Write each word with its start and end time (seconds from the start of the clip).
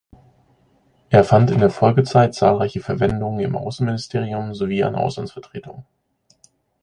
Er 1.11 1.23
fand 1.23 1.51
in 1.51 1.59
der 1.59 1.69
Folgezeit 1.69 2.33
zahlreiche 2.33 2.79
Verwendungen 2.81 3.39
im 3.41 3.55
Außenministerium 3.55 4.55
sowie 4.55 4.83
an 4.83 4.95
Auslandsvertretungen. 4.95 5.85